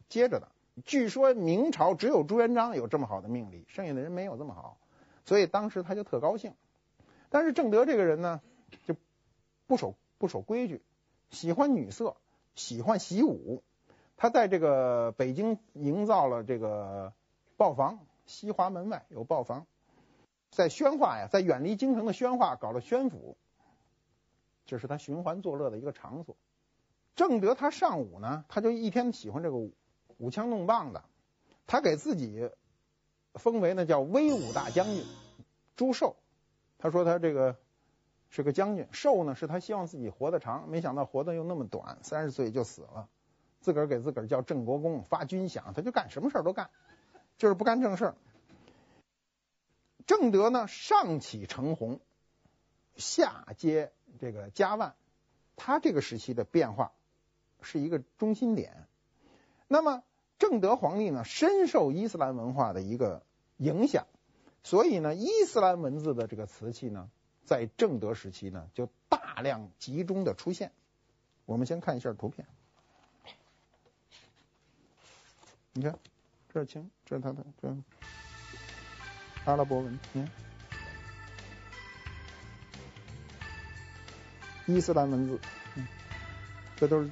[0.08, 0.50] 接着的，
[0.86, 4.78] 据说明朝只有朱元璋有这么好的命理，剩下的人没有这么好，
[5.26, 6.54] 所以当时他就特高兴。
[7.30, 8.42] 但是正德这个人呢，
[8.88, 8.96] 就
[9.68, 10.82] 不守不守规矩，
[11.30, 12.16] 喜欢女色，
[12.56, 13.62] 喜欢习武。
[14.18, 17.14] 他在这个北京营造了这个
[17.58, 19.66] 豹房，西华门外有豹房，
[20.52, 23.38] 在宣化呀，在远离京城的宣化搞了宣府，
[24.66, 26.36] 这是他寻欢作乐的一个场所。
[27.16, 29.74] 正德他尚武呢，他就一天喜欢这个舞。
[30.18, 31.04] 舞枪弄棒的，
[31.68, 32.50] 他给自己
[33.34, 35.04] 封为呢叫威武大将军
[35.76, 36.16] 朱寿。
[36.78, 37.58] 他说他这个
[38.30, 43.10] 是个将军，寿呢是他希望自己活得长，没想到活得又那么短，三十岁就死了。
[43.66, 46.70] 自个儿给自个儿叫郑国公，发军饷，他就干什么事儿都干，
[47.40, 48.16] 就是不干正事儿。
[50.06, 52.00] 正德呢上起成红，
[52.96, 54.94] 下接这个嘉万，
[55.56, 56.92] 他这个时期的变化
[57.60, 58.86] 是一个中心点。
[59.68, 60.04] 那么
[60.38, 63.24] 正德皇帝呢，深受伊斯兰文化的一个
[63.58, 64.06] 影响，
[64.62, 67.10] 所以呢，伊斯兰文字的这个瓷器呢，
[67.46, 70.72] 在正德时期呢，就大量集中的出现。
[71.46, 72.48] 我们先看一下图片，
[75.78, 76.00] 你看，
[76.54, 77.68] 这是清，这是它的这
[79.44, 80.32] 阿拉伯文，你看，
[84.68, 85.38] 伊斯兰文字，
[85.76, 85.86] 嗯，
[86.78, 87.10] 这都是。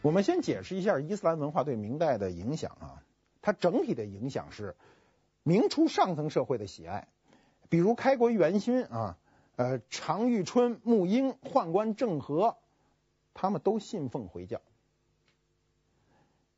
[0.00, 3.02] 我们先解释一下伊斯兰文化对明代的影响啊，
[3.42, 4.76] 它整体的影响是
[5.42, 7.08] 明初上层社会的喜爱，
[7.68, 9.18] 比如开国元勋啊，
[9.56, 12.58] 呃，常遇春、沐英、宦官郑和，
[13.34, 14.62] 他们都信奉回教。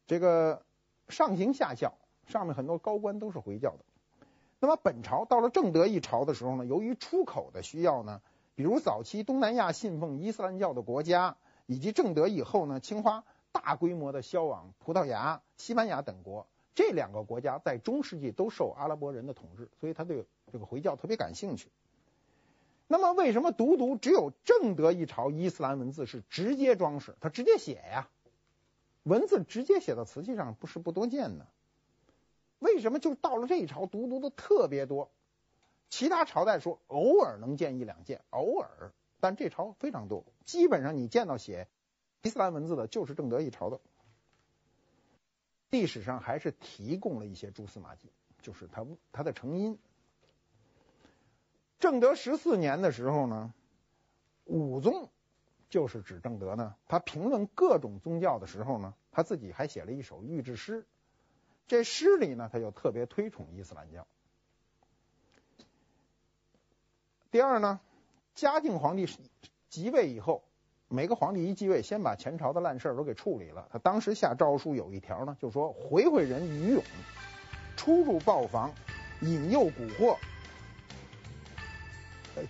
[0.06, 0.62] 这个
[1.08, 1.94] 上行下效，
[2.26, 3.84] 上面很多高官都是回教的。
[4.60, 8.22] 那么本朝到了正德一朝的时候呢，由于出口的需要呢，
[8.54, 11.36] 比如早期东南亚信奉伊斯兰教的国家，
[11.66, 13.24] 以及正德以后呢，青花。
[13.52, 21.70] 大规模的销往葡萄牙、西班牙等国，这两个国家在中世纪都受阿拉伯人的统治，所以他对这个回教特别感兴趣。
[22.88, 27.16] 那么，为什么独独只有正德一朝伊斯兰文字是直接装饰？
[27.20, 28.08] 他直接写呀，
[29.02, 31.46] 文字直接写到瓷器上不是不多见呢。
[32.60, 35.10] 为什么就到了这一朝独独的特别多？
[35.90, 41.68] 其他朝代说偶尔能见一两件，偶尔，但这朝非常多，基本上你见到写。
[42.22, 43.80] 伊斯兰文字的就是正德一朝的，
[45.70, 48.10] 历史上还是提供了一些蛛丝马迹，
[48.42, 49.78] 就是它它的成因。
[51.78, 53.52] 正德十四年的时候呢，
[54.44, 55.10] 武宗
[55.68, 60.86] 就是指正德呢，他评论各种宗教的时候呢，他自己还写了一首御制诗，
[61.66, 64.06] 这诗里呢，他就特别推崇伊斯兰教。
[67.30, 67.80] 第二呢，
[68.34, 69.06] 嘉靖皇帝
[69.68, 70.42] 即位以后。
[70.88, 73.68] 每个皇帝一继位，先把前朝的烂事儿都给处理了。
[73.72, 76.84] 他当时下诏书有一条呢，就说回回人于勇，
[77.76, 78.72] 出入豹房，
[79.20, 80.16] 引诱蛊惑，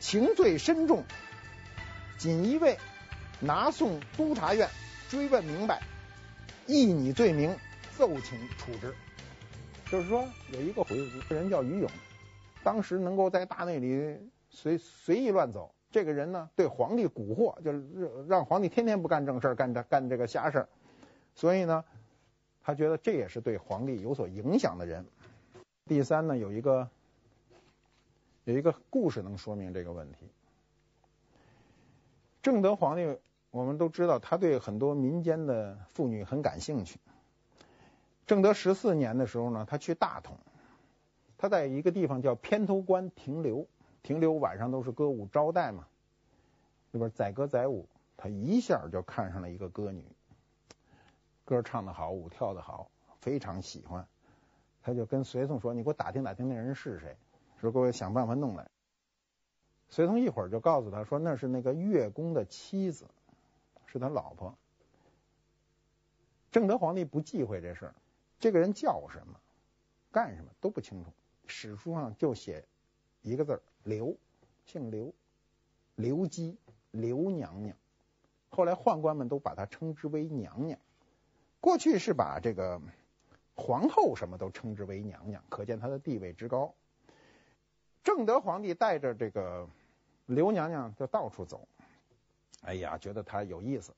[0.01, 1.05] 情罪深重，
[2.18, 2.79] 锦衣卫
[3.40, 4.68] 拿送督察院
[5.09, 5.83] 追问明白，
[6.66, 7.57] 议拟罪名，
[7.96, 8.94] 奏请处置。
[9.90, 10.96] 就是说有一个回
[11.29, 11.90] 人叫于勇，
[12.64, 14.18] 当时能够在大内里
[14.51, 15.72] 随随意乱走。
[15.92, 17.81] 这个人呢，对皇帝蛊惑，就是
[18.29, 20.66] 让皇帝天天不干正事，干这干这个瞎事。
[21.35, 21.85] 所以呢，
[22.62, 25.07] 他觉得这也是对皇帝有所影响的人。
[25.87, 26.90] 第三呢，有一个
[28.46, 30.30] 有一个故事能说明这个问题。
[32.42, 33.18] 正德皇帝，
[33.50, 37.00] 我们都知道，他对很多民间的妇女很感兴趣。
[38.24, 40.38] 正德十四年的时候呢，他去大同，
[41.37, 43.66] 他在一个地方叫偏头关停留。
[44.04, 45.88] 停留晚上都是歌舞招待嘛，
[46.92, 50.04] 那边载歌载舞，他一下就看上了一个歌女，
[51.44, 54.06] 歌唱的好，舞跳的好，非常喜欢。
[54.85, 57.16] 他就跟随从说：“你给我打听打听那人是谁，
[57.61, 58.69] 说给我想办法弄来。”
[59.88, 63.07] 随从一会儿就告诉他说：“那是那个乐工的妻子，
[63.87, 64.57] 是他老婆。”
[66.51, 67.95] 正德皇帝不忌讳这事儿，
[68.40, 69.38] 这个人叫什么，
[70.11, 71.12] 干什么都不清楚，
[71.47, 72.64] 史书上就写
[73.23, 73.62] 一个字儿。
[73.85, 74.16] 刘，
[74.64, 75.14] 姓刘，
[75.95, 76.57] 刘姬，
[76.90, 77.77] 刘娘娘。
[78.49, 80.79] 后来宦官们都把她称之为娘娘。
[81.61, 82.81] 过去是把这个
[83.55, 86.75] 皇后什么都称之为娘娘，可见她的地位之高。
[88.07, 89.69] 正德皇帝带着这个
[90.27, 91.66] 刘娘娘就到处走，
[92.62, 93.92] 哎呀，觉得她有意思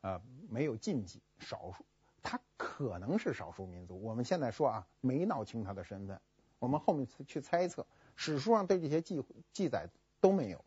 [0.00, 1.84] 啊，没有禁忌，少数，
[2.22, 4.02] 她可能是少数民族。
[4.02, 6.18] 我们现在说啊，没闹清她的身份，
[6.58, 7.86] 我们后面去猜测。
[8.16, 9.90] 史书上对这些记记载
[10.22, 10.64] 都没有，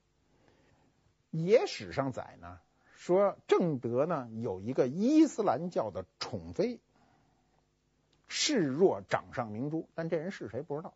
[1.31, 2.59] 野史上载呢，
[2.93, 6.79] 说正德呢有一个伊斯兰教的宠妃，
[8.27, 10.93] 视若掌上明珠，但这人是谁不知道。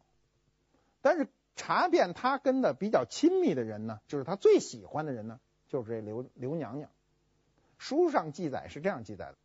[1.01, 1.27] 但是
[1.61, 6.89] 查遍他跟的比较亲密的人呢，就是他最喜欢的人呢，就是这刘刘娘娘。
[7.77, 9.37] 书上记载是这样记载的，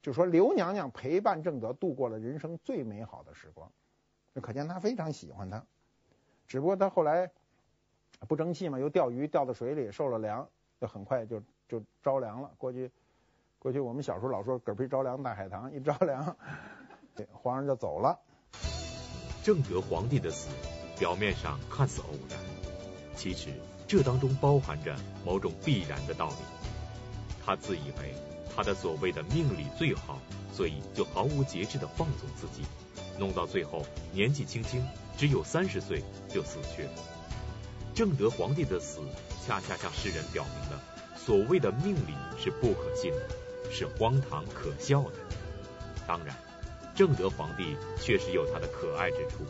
[0.00, 3.72] 就说刘娘娘陪伴正德度过了人生最美好的时光，
[4.40, 5.66] 可见他非常喜欢他。
[6.46, 7.32] 只不过他后来
[8.28, 10.48] 不争气嘛，又钓鱼钓到水里受了凉，
[10.80, 12.52] 就很快就就着凉了。
[12.58, 12.92] 过去
[13.58, 16.36] 过去我们小时候老说嗝屁着凉大海棠，一着凉，
[17.32, 18.20] 皇上就走了。
[19.42, 20.48] 正德皇帝的死
[20.98, 22.38] 表面上看似偶然，
[23.16, 23.48] 其实
[23.86, 26.36] 这当中包含着某种必然的道理。
[27.44, 28.14] 他自以为
[28.54, 30.18] 他的所谓的命理最好，
[30.52, 32.62] 所以就毫无节制的放纵自己，
[33.18, 34.82] 弄到最后年纪轻轻。
[35.16, 36.90] 只有三十岁就死去了。
[37.94, 38.98] 正德皇帝的死，
[39.46, 40.82] 恰恰向世人表明了
[41.16, 43.28] 所谓的命理是不可信的，
[43.70, 45.12] 是荒唐可笑的。
[46.04, 46.36] 当然，
[46.96, 49.44] 正德皇帝确实有他的可爱之处。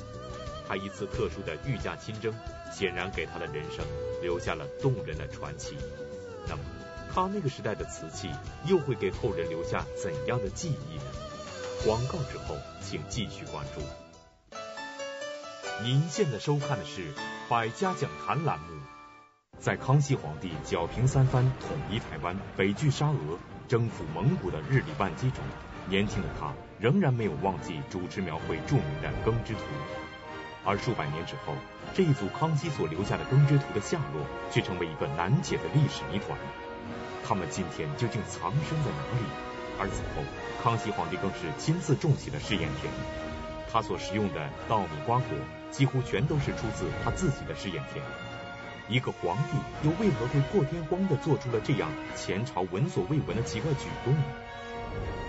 [0.66, 2.32] 他一次特殊的御驾亲征，
[2.72, 3.84] 显然给他的人生
[4.22, 5.76] 留下了动人的传奇。
[6.48, 6.62] 那么，
[7.12, 8.30] 他那个时代的瓷器
[8.66, 11.04] 又会给后人留下怎样的记忆呢？
[11.84, 13.82] 广告之后，请继续关注。
[15.82, 17.02] 您现在收看的是
[17.48, 18.66] 《百家讲坛》栏目。
[19.58, 25.42] 在康熙皇帝剿平三藩、统一台湾、北拒沙俄、征服蒙古的日理万机中，
[25.88, 29.60] 年轻的他仍然没有忘记主持描绘著名的《耕织图》。
[30.64, 31.54] 而数百年之后，
[31.94, 36.38] 这一组康熙所留下的《耕织图》的下落，却成为一个难解的历史谜团。
[37.22, 39.24] 他们今天究竟藏身在哪里？
[39.78, 40.22] 而此后，
[40.62, 42.92] 康熙皇帝更是亲自种起了试验田。
[43.70, 45.28] 他所食用的稻米瓜果，
[45.70, 48.04] 几乎全都是出自他自己的试验田。
[48.88, 54.22] 一个皇帝又为何会破天荒地做出了这样前朝闻所未闻的奇怪举动呢？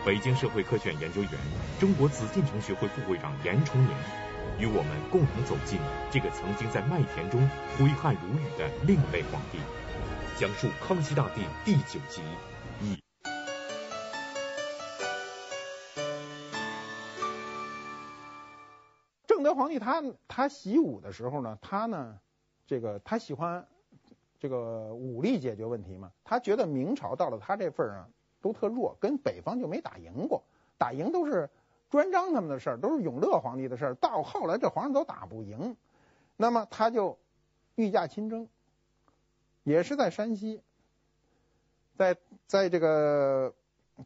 [0.06, 1.32] 北京社会科学院研究员、
[1.80, 3.98] 中国紫禁城学会副会长严崇年，
[4.60, 5.80] 与我们共同走进
[6.12, 7.42] 这个曾经在麦田中
[7.78, 9.60] 挥汗如雨的另类皇帝，
[10.40, 12.22] 讲述《康熙大帝》第九集。
[12.82, 13.02] 一
[19.28, 22.20] 正德皇帝他他习武的时候呢，他呢，
[22.66, 23.68] 这个他喜欢
[24.40, 26.12] 这个武力解决问题嘛。
[26.24, 28.08] 他觉得明朝到了他这份儿啊，
[28.42, 30.44] 都特弱，跟北方就没打赢过，
[30.78, 31.50] 打赢都是
[31.96, 33.96] 朱元璋他们的事儿，都是永乐皇帝的事儿。
[33.96, 35.78] 到后来这皇上都打不赢，
[36.36, 37.18] 那么他就
[37.76, 38.50] 御驾亲征，
[39.64, 40.62] 也是在山西，
[41.96, 42.18] 在
[42.48, 43.54] 在这个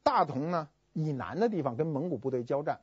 [0.04, 2.82] 大同呢以南的地方跟蒙古部队交战。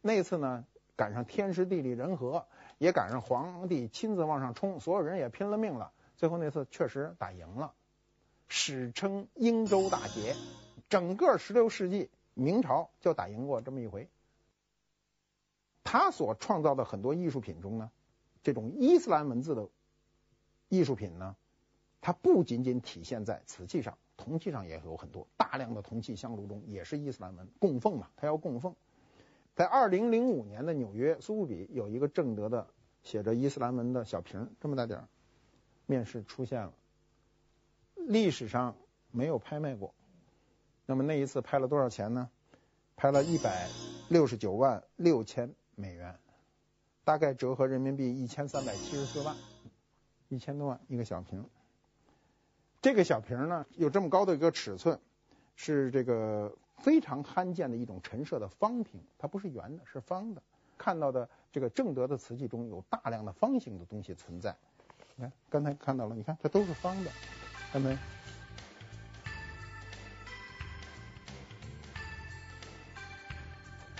[0.00, 0.64] 那次呢。
[0.96, 2.44] 赶上天时地利人和，
[2.76, 5.92] 也赶上皇帝亲自往上冲，所有人也拼了命了。
[6.18, 7.72] 最后那次确实打赢了，
[8.48, 10.36] 史称英州大捷。
[10.90, 14.10] 整个十六世纪，明朝就打赢过这么一回。
[15.82, 17.90] 他所创造的很多艺术品中呢，
[18.42, 19.68] 这种伊斯兰文字的
[20.68, 21.36] 艺术品呢，
[22.00, 28.74] 它不仅仅体现在瓷器上，铜器上也有很多，大量的铜器香炉中也是伊斯兰文，供奉嘛，它要供奉。
[29.54, 32.66] 在二零零五年的纽约苏富比有一个正德的
[33.02, 35.08] 写着伊斯兰文的小瓶，这么大点儿，
[35.86, 36.72] 面世出现了，
[37.94, 38.76] 历史上
[39.10, 39.92] 没有拍卖过。
[40.86, 42.30] 那么那一次拍了多少钱呢？
[42.96, 43.68] 拍了一百
[44.08, 46.14] 六十九万六千美元，
[47.02, 49.34] 大概折合人民币一千三百七十四万，
[50.28, 51.44] 一千多万一个小瓶。
[52.82, 55.00] 这个小瓶呢，有这么高的一个尺寸，
[55.56, 60.42] 是这个非常罕见的一种陈设的方瓶，它不是圆的，是方的。
[60.78, 64.56] 看到的这个正德的瓷器中有大量的方形的东西存在。
[65.16, 67.10] 你看，刚才看到了，你看这都是方的，
[67.72, 67.98] 看到没？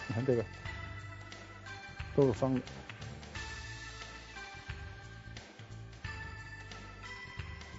[0.09, 0.45] 你看这个
[2.21, 2.61] 都是方的。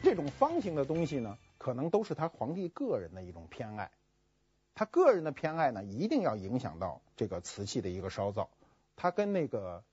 [0.02, 3.92] 这种方形的东西呢，可能都是他皇帝个人的一种偏爱。
[4.74, 8.50] 他个人的偏爱呢，一定要影响到这个瓷器的一个烧造。
[8.96, 9.84] 他跟那个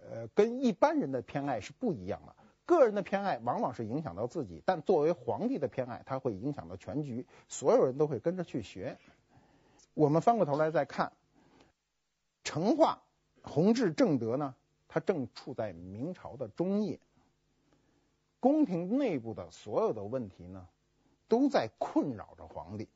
[0.00, 2.34] 呃，跟一般人的偏爱是不一样的。
[2.64, 8.96] 个人的偏爱往往是影响到自己，但作为皇帝的偏爱，他会影响到全局，所有人都会跟着去学。
[9.92, 11.12] 我们翻过头来再看，
[12.44, 13.02] 成化、
[13.48, 14.54] 弘治、正德呢，
[14.86, 17.00] 他正处在明朝的中叶，
[18.40, 20.68] 宫廷内部的所有的问题呢，
[21.26, 22.88] 都在困扰着皇帝。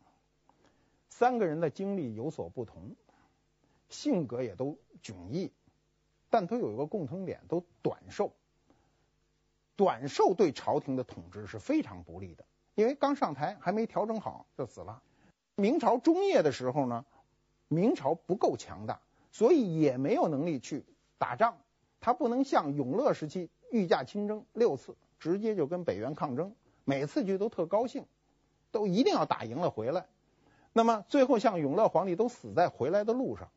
[1.08, 2.94] 三个人的经历有所不同。
[3.88, 5.52] 性格也都迥异，
[6.30, 8.32] 但都有一个共同点，都短寿。
[9.76, 15.02] 短寿对朝廷的统治是非常不利的，因为刚上台还没调整好就死了。
[15.56, 17.04] 明朝中叶的时候呢，
[17.68, 18.98] 明朝不够强大，
[19.32, 20.84] 所以也没有能力去
[21.18, 21.58] 打仗。
[22.00, 26.54] 他不能像永乐时期御驾亲征六次，直接就跟北元抗争，
[26.84, 28.06] 每次去都特高兴，
[28.70, 30.06] 都一定要打赢了回来。
[30.72, 33.50] 那么最后像永乐皇帝都死在回来的路上。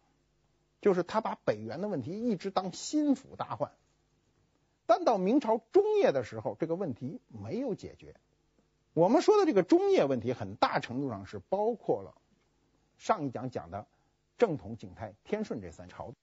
[0.81, 3.71] 就是他把北元的问题一直当心腹大患，
[4.85, 8.15] 但到明朝中叶的时候，这个问题没有解决。
[8.93, 12.13] 我们说的这个中叶问题，很大程度上是包括了
[12.99, 13.87] 上一讲讲的
[14.37, 16.13] 正统、景泰、天顺这三朝，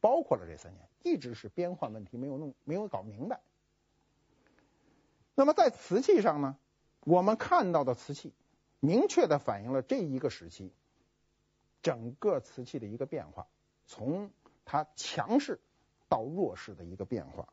[0.00, 3.40] 包括了这三年，一直是边患问题没有弄，没有搞明白。
[5.34, 6.56] 那么在瓷器上呢，
[7.00, 8.32] 我们看到的瓷器，
[8.80, 10.72] 明确的反映了这一个时期
[11.82, 13.46] 整个瓷器的一个变化。
[13.86, 14.30] 从
[14.64, 15.58] 它强势
[16.08, 17.48] 到弱势的一个变化，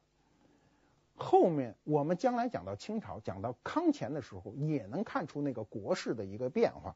[1.15, 6.95] 后面我们将来讲到清朝，讲到康乾的时候，也能看出那个国势的一个变化。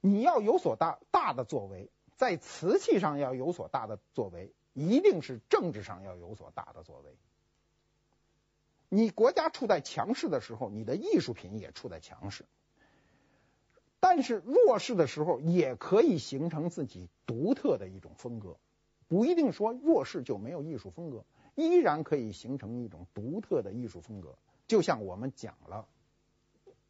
[0.00, 7.16] 你要有所大大的作为，在瓷器上要有所大的作为，一定是政治上要有所大的作为。
[8.88, 12.44] 你国家处在强势的时候，你的艺术品也处在强势。
[14.00, 18.56] 但是弱势的时候，也可以形成自己独特的一种风格，
[19.08, 21.24] 不一定说弱势就没有艺术风格，
[21.56, 24.38] 依然可以形成一种独特的艺术风格。
[24.68, 25.88] 就像我们讲了，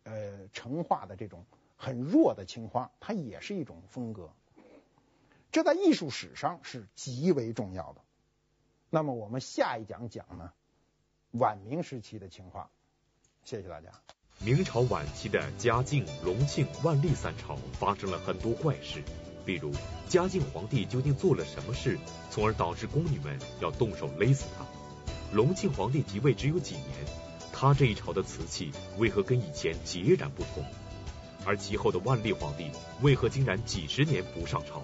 [0.05, 1.47] 呃，成化的这种
[1.81, 4.33] 很弱的青花，它也是一种风格，
[5.53, 8.01] 这在艺术史上是极为重要的。
[8.91, 10.53] 那么我们下一讲讲呢，
[11.31, 12.68] 晚明时期的青花。
[13.45, 13.93] 谢谢大家。
[14.41, 19.03] 明朝晚期的嘉靖、隆庆、万历三朝发生了很多怪事，
[19.47, 19.72] 比如
[20.09, 21.97] 嘉靖皇帝究竟做了什么事，
[22.29, 24.66] 从而导致宫女们要动手勒死他？
[25.33, 26.89] 隆庆皇帝即位只有几年，
[27.53, 30.64] 他这一朝的瓷器为何跟以前截然不同？
[31.49, 32.70] 而其后的万历皇帝
[33.01, 34.82] 为何竟然几十年不上朝？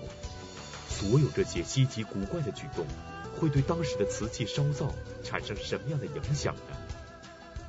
[0.89, 2.87] 所有这些稀奇古怪的举动，
[3.39, 4.91] 会对当时的瓷器烧造
[5.23, 6.75] 产生什么样的影响呢？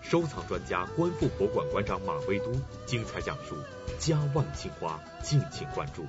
[0.02, 2.54] 收藏专家、观复博物馆馆长马未都
[2.86, 3.58] 精彩讲述，
[4.00, 6.06] 嘉万青花，敬请关注。